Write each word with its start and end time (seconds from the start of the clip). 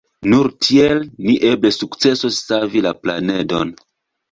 Nur 0.33 0.47
tiel 0.67 1.03
ni 1.27 1.35
eble 1.51 1.71
sukcesos 1.77 2.41
savi 2.49 2.85
la 2.89 2.97
planedon. 3.05 3.79